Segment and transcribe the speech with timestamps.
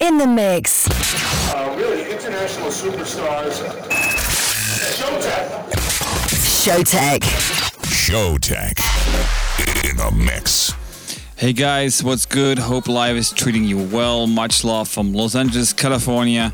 [0.00, 0.86] In the mix.
[1.50, 3.62] Uh, really international superstars.
[4.98, 5.70] Showtek.
[6.42, 7.20] Showtek.
[7.86, 9.88] Showtek.
[9.88, 10.74] In the mix.
[11.36, 12.58] Hey guys, what's good?
[12.58, 14.26] Hope life is treating you well.
[14.26, 16.52] Much love from Los Angeles, California.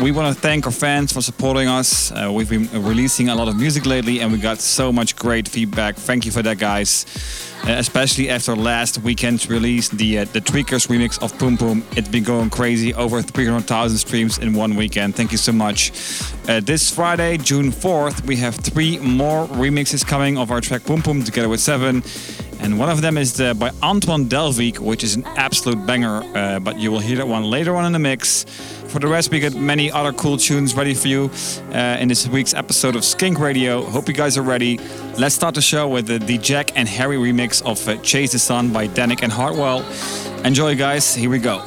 [0.00, 2.12] We want to thank our fans for supporting us.
[2.12, 5.48] Uh, we've been releasing a lot of music lately and we got so much great
[5.48, 5.96] feedback.
[5.96, 7.04] Thank you for that, guys.
[7.64, 11.84] Uh, especially after last weekend's release, the uh, Da Tweekaz remix of Poom Poom.
[11.96, 15.14] It's been going crazy, over 300,000 streams in one weekend.
[15.14, 15.92] Thank you so much.
[16.48, 21.02] Uh, this Friday, June 4th, we have three more remixes coming of our track Poom
[21.02, 22.02] Poom together with Sevenn.
[22.62, 26.60] And one of them is the, by Antoine Delvig, which is an absolute banger, uh,
[26.60, 28.44] but you will hear that one later on in the mix.
[28.86, 31.28] For the rest, we got many other cool tunes ready for you
[31.72, 33.82] uh, in this week's episode of Skink Radio.
[33.82, 34.78] Hope you guys are ready.
[35.18, 38.38] Let's start the show with the, the Jack and Harry remix of uh, Chase the
[38.38, 39.84] Sun by Dannic and Hartwell.
[40.44, 41.14] Enjoy, guys.
[41.14, 41.66] Here we go.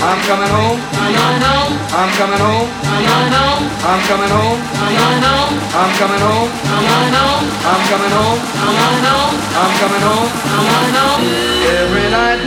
[0.00, 0.80] I'm coming home.
[0.96, 1.72] I'm home.
[1.92, 2.68] I'm coming home.
[2.88, 3.64] I'm home.
[3.84, 4.56] I'm coming home.
[4.80, 5.52] I'm home.
[5.76, 6.48] I'm coming home.
[6.72, 7.44] I'm home.
[7.68, 8.40] I'm coming home.
[8.64, 9.36] I'm home.
[9.60, 10.30] I'm coming home.
[10.56, 11.20] I'm home.
[11.68, 12.40] Every night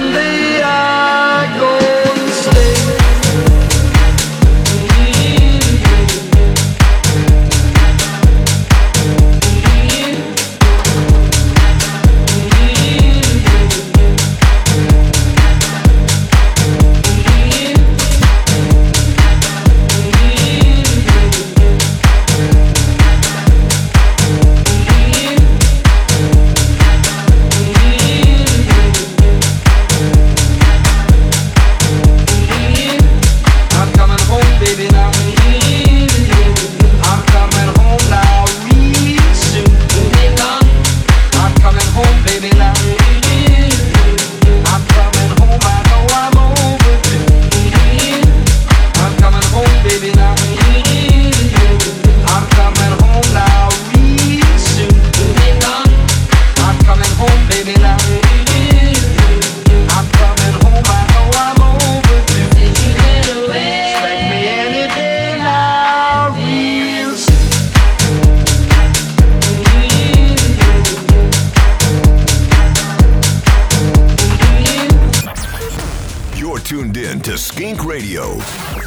[77.73, 78.37] Skink Radio.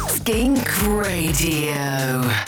[0.07, 2.46] Skink Radio.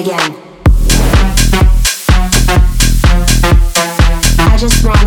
[0.00, 0.34] again.
[4.38, 4.99] I just wanna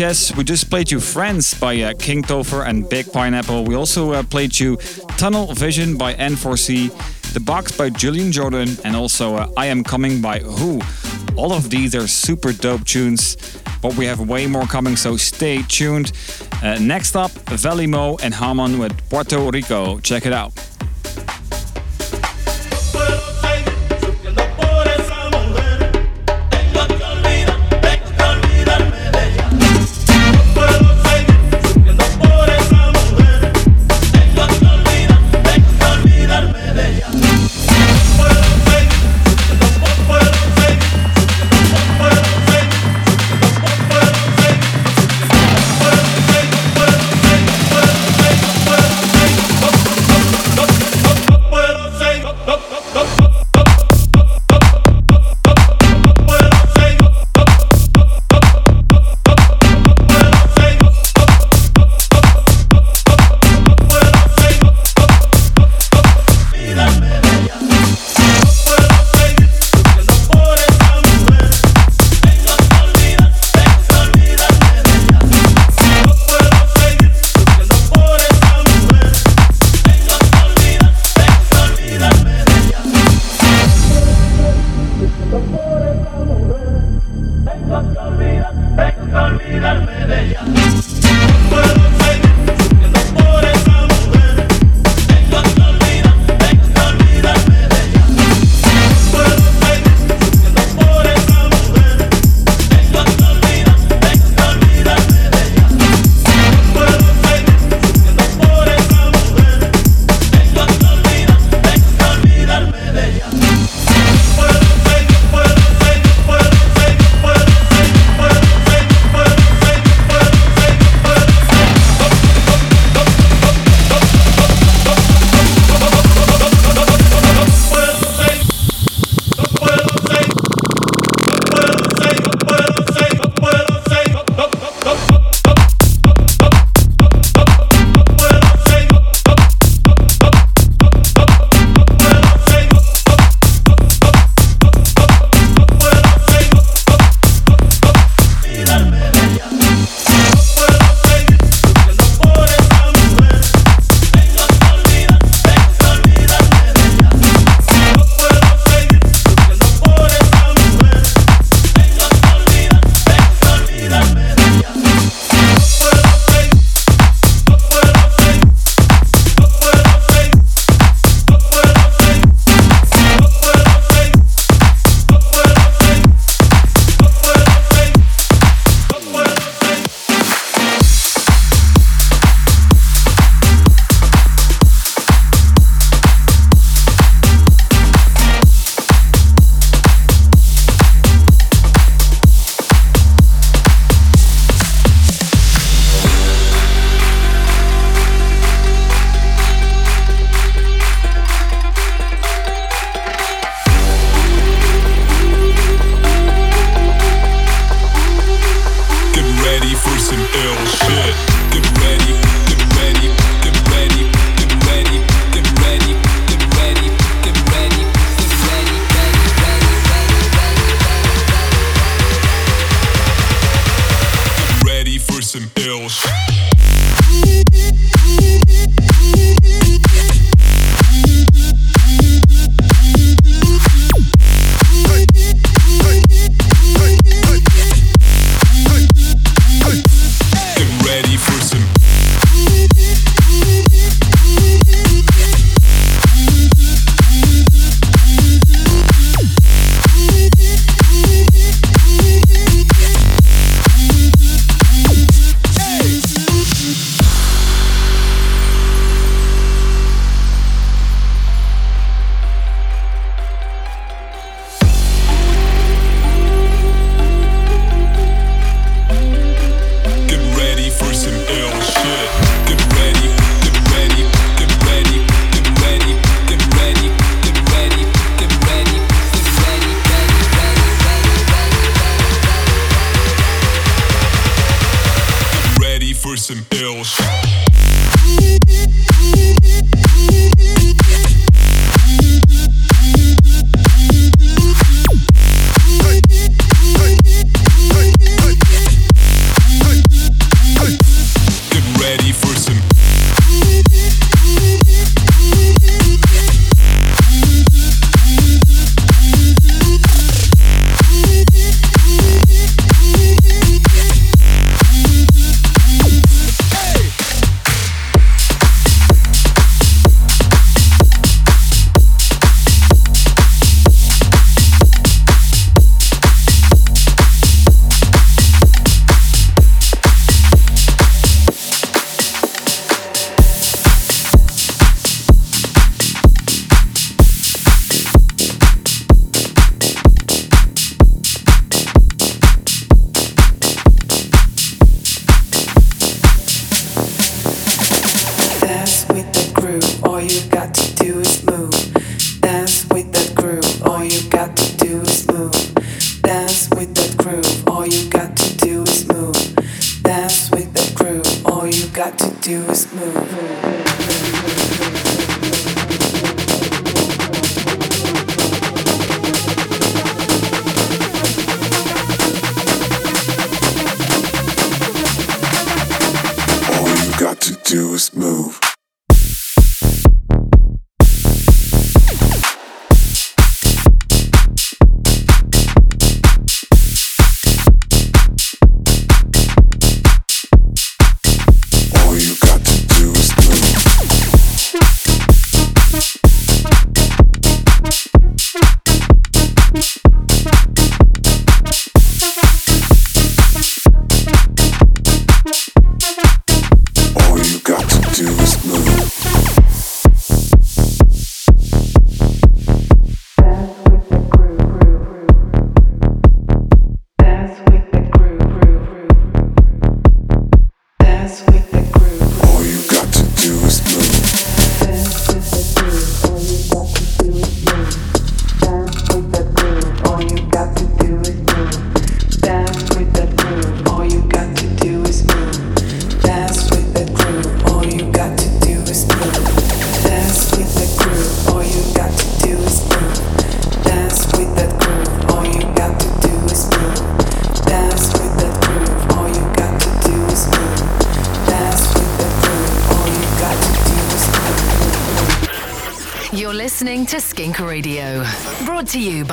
[0.00, 3.64] yes, we just played you Friends by uh, King Topher and Big Pineapple.
[3.64, 4.76] We also uh, played you
[5.18, 10.22] Tunnel Vision by N4C, The Box by Julian Jordan, and also uh, I Am Coming
[10.22, 10.80] by Who.
[11.36, 13.36] All of these are super dope tunes.
[13.82, 16.12] but we have way more coming, so stay tuned.
[16.62, 17.30] Uh, next up,
[17.60, 19.98] Velimo and Haman with Puerto Rico.
[20.00, 20.69] Check it out.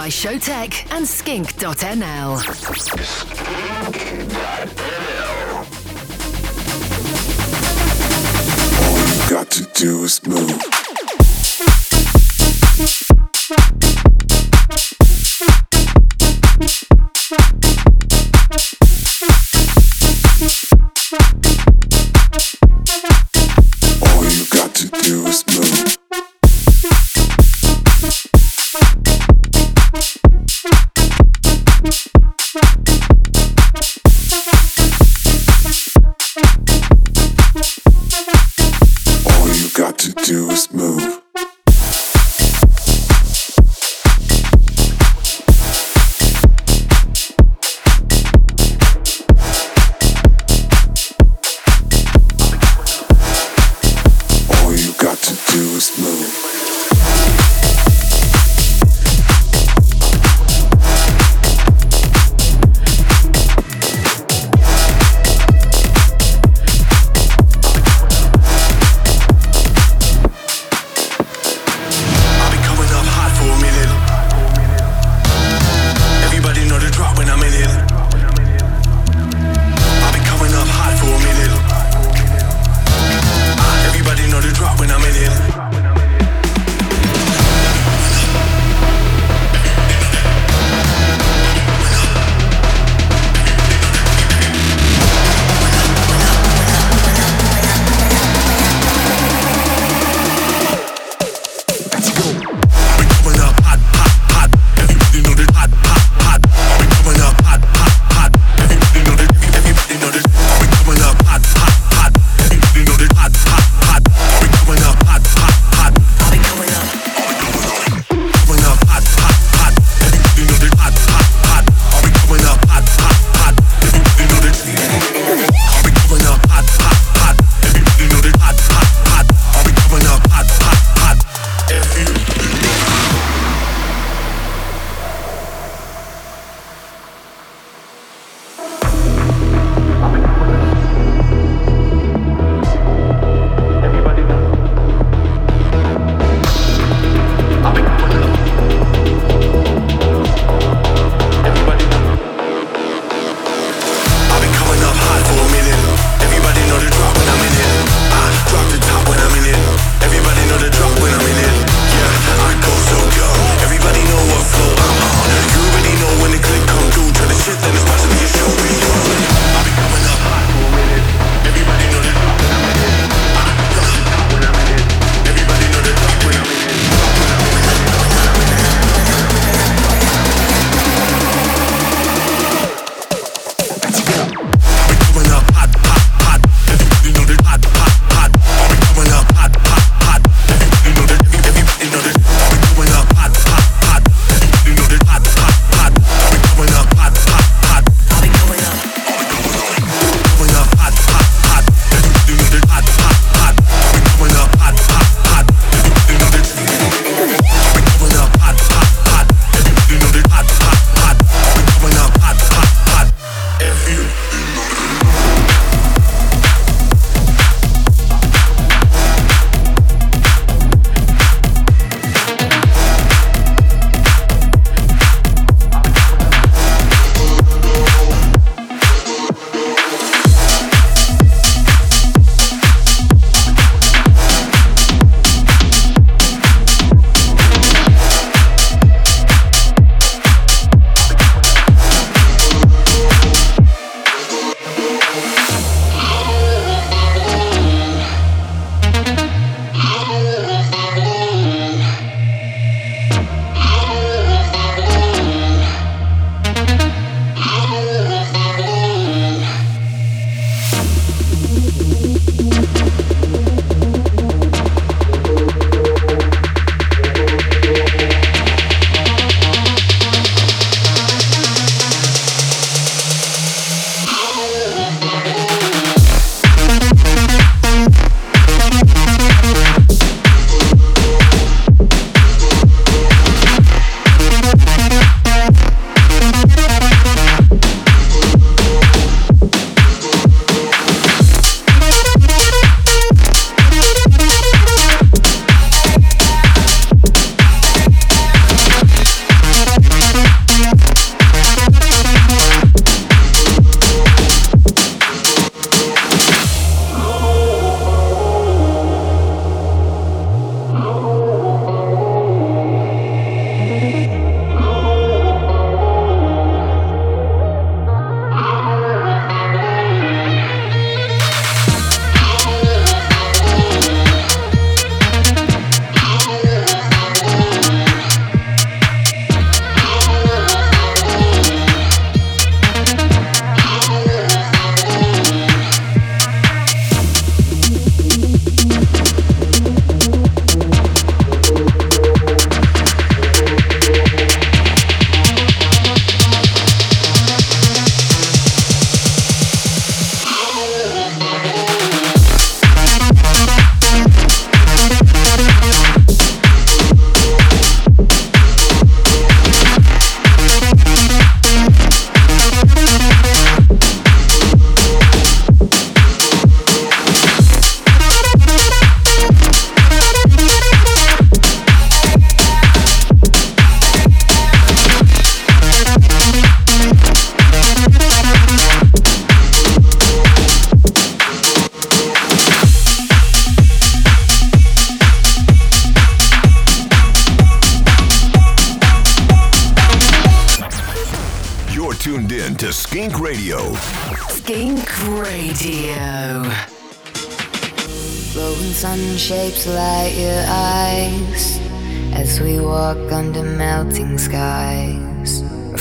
[0.08, 2.67] By Showtek and skink.nl.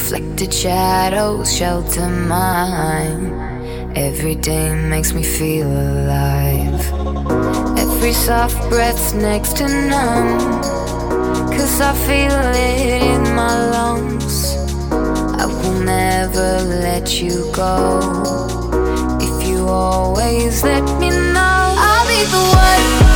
[0.08, 3.26] Reflected shadows shelter mine.
[3.96, 6.80] Every day makes me feel alive.
[7.76, 10.62] Every soft breath's next to none.
[11.50, 14.54] Cause I feel it in my lungs.
[15.42, 17.98] I will never let you go.
[19.20, 23.15] If you always let me know, I'll be the one,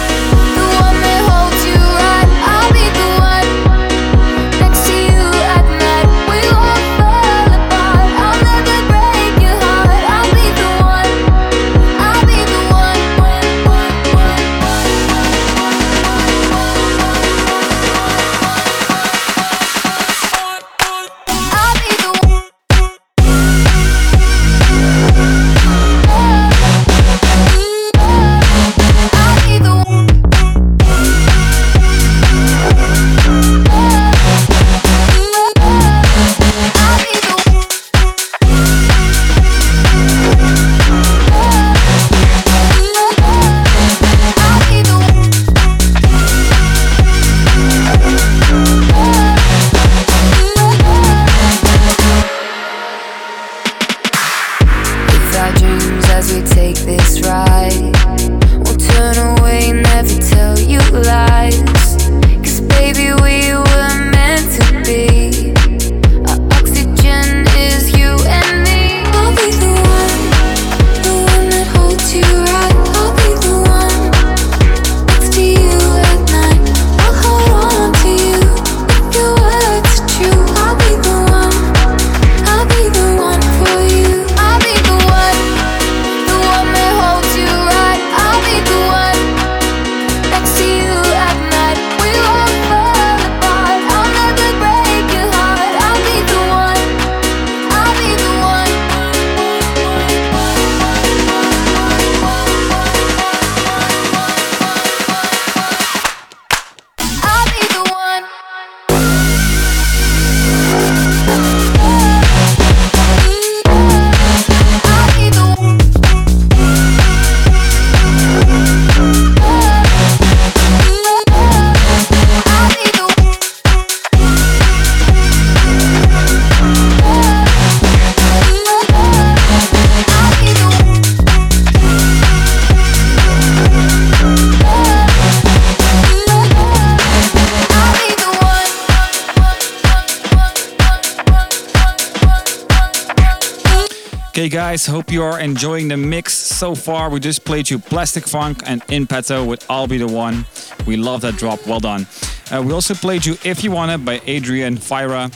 [144.81, 147.11] guys, hope you are enjoying the mix so far.
[147.11, 150.47] We just played you Plastic Funk and In Petto with I'll Be the One.
[150.87, 151.67] We love that drop.
[151.67, 152.07] Well done.
[152.51, 155.31] Uh, we also played you If You Want It by Adrian Fyrla.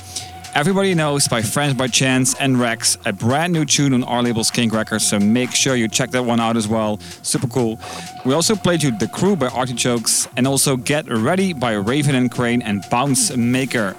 [0.55, 4.45] Everybody Knows by Friends by Chance and Rex, a brand new tune on our label
[4.45, 7.01] Skink Records, so make sure you check that one out as well.
[7.23, 7.81] Super cool.
[8.25, 12.31] We also played you The Crew by Artichokes and also Get Ready by Raven and
[12.31, 13.97] Kreyn and Bounce Maker.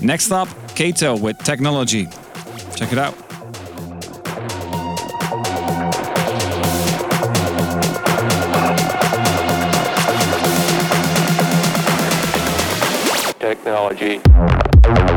[0.00, 2.08] Next up, Kato with Technology.
[2.74, 3.31] Check it out.
[13.64, 15.11] Technology.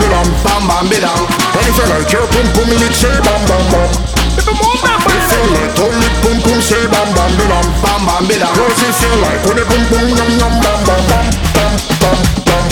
[0.00, 1.20] Bam bam bam bam bilam.
[1.56, 2.46] And if you like your pum
[2.92, 3.90] say bam bam bam.
[4.38, 8.54] If you like lick pum pum, say bam bam bilam, bam bam bilam.
[8.54, 12.64] Girls, if you like the pum pum yum yum bam bam bam, bam bam bam.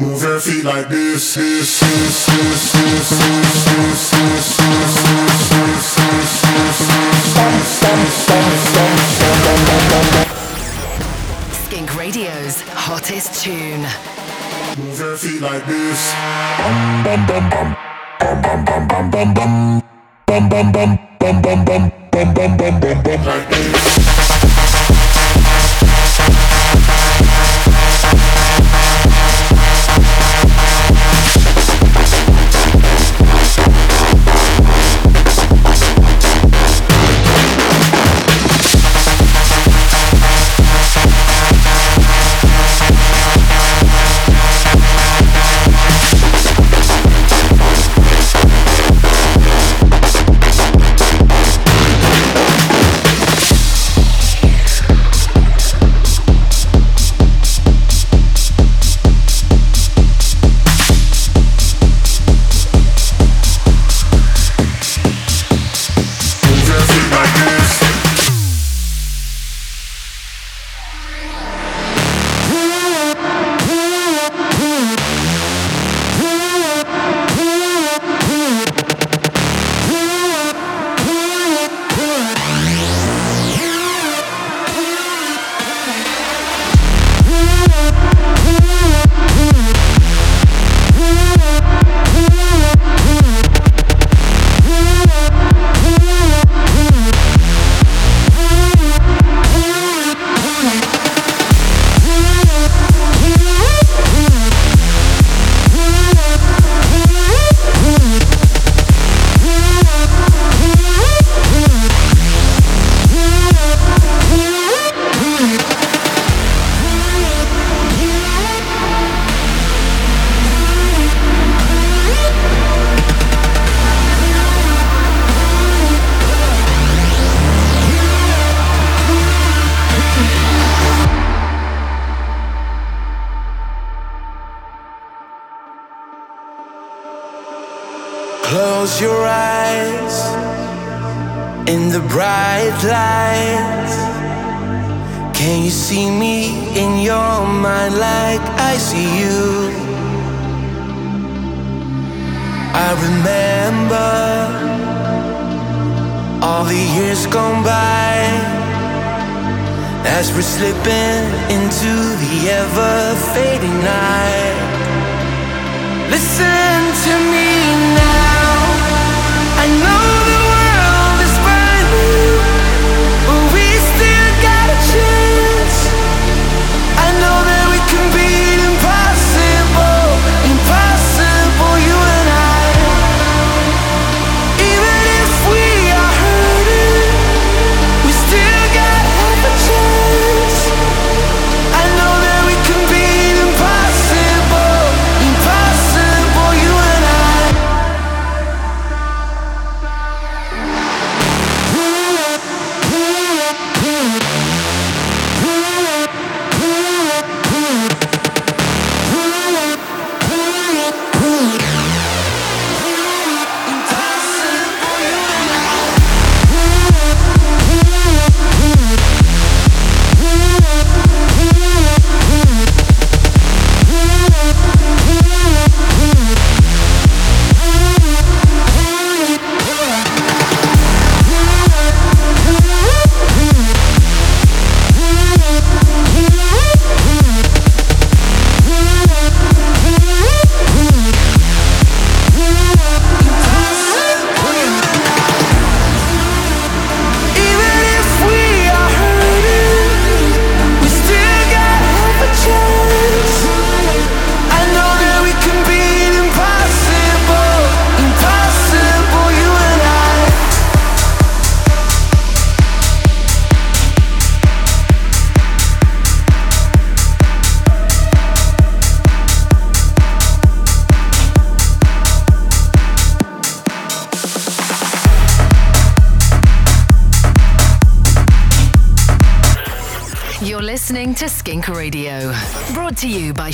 [0.00, 4.92] Move your feet like this, this, this, this, this, this, this, this, this, this,
[5.42, 6.72] this, this, this.
[6.88, 8.71] Bam, bam, bam, bam, bam,
[12.14, 13.80] Radio's hottest tune.
[14.76, 16.12] Move your feet like this.
[16.60, 17.76] Bum bum bum bum.
[18.20, 19.82] Bum bum bum bum bum bum.
[20.26, 21.01] Bum bum bum bum bum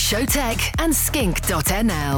[0.09, 2.18] Showtek and skink.nl.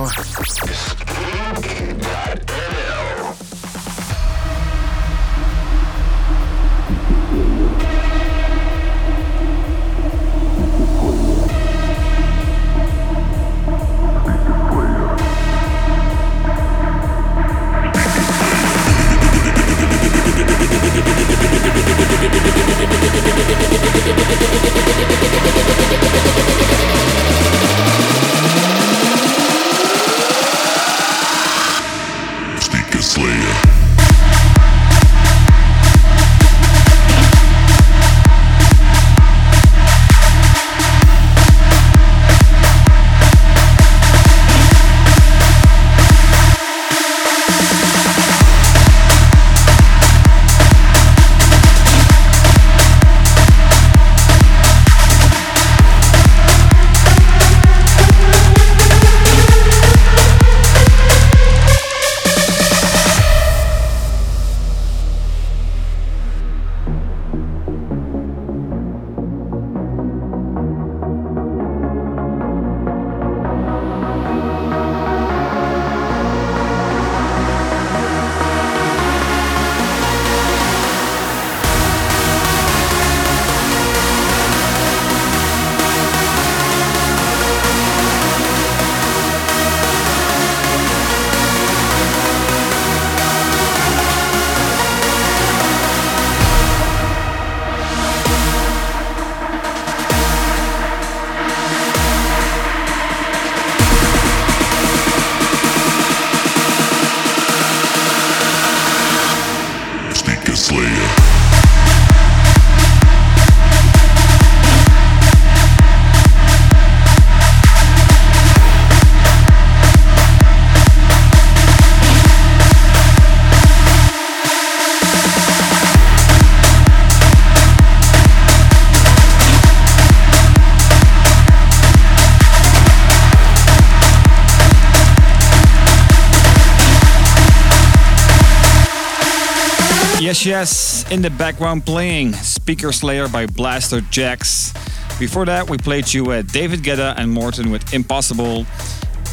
[140.30, 145.18] Yes, yes, in the background playing Speaker Slayer by Blasterjaxx.
[145.18, 148.64] Before that, we played you uh, David Guetta and Morten with Impossible.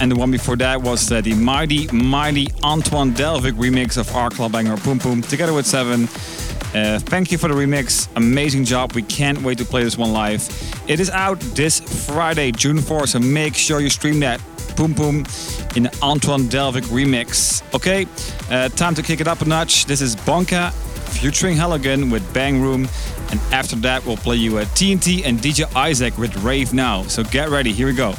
[0.02, 4.32] and the one before that was uh, the mighty, mighty Antoine Delvig remix of our
[4.32, 6.06] club banger Boom Boom together with Sevenn.
[6.74, 8.10] Uh, thank you for the remix.
[8.16, 8.94] Amazing job.
[8.94, 10.50] We can't wait to play this one live.
[10.88, 14.42] It is out this Friday, June 4th, so make sure you stream that.
[14.78, 15.26] Boom Boom
[15.76, 17.64] in Antoine Delvig remix.
[17.74, 18.06] Okay,
[18.52, 19.86] uh, time to kick it up a notch.
[19.86, 20.72] This is Bonka
[21.20, 22.88] featuring Halligan with Bang Room.
[23.32, 27.02] And after that, we'll play you a TNT and DJ Isaac with Rave Now.
[27.04, 28.14] So get ready, here we go.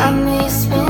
[0.00, 0.89] Got me spinning,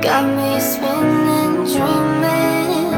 [0.00, 2.92] got me spinning, dreaming,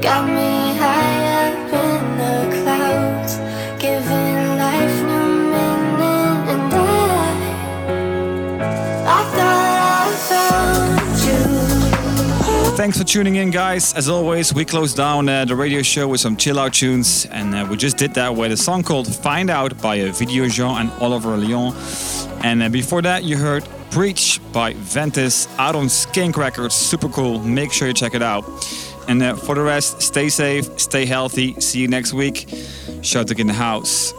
[0.00, 3.38] got me high up in the clouds,
[3.82, 6.48] giving life meaning.
[6.52, 6.72] And
[9.08, 12.76] I, thought I found you.
[12.76, 13.94] Thanks for tuning in, guys.
[13.94, 17.54] As always, we close down uh, the radio show with some chill out tunes, and
[17.54, 20.90] uh, we just did that with a song called Find Out by uh, Vidojean and
[21.00, 22.29] Oliver Loenn.
[22.42, 26.74] And uh, before that, you heard Preach by Ventus out on Skink Records.
[26.74, 27.40] Super cool.
[27.40, 28.44] Make sure you check it out.
[29.08, 31.60] And uh, for the rest, stay safe, stay healthy.
[31.60, 32.48] See you next week.
[33.02, 34.12] Shout in the house.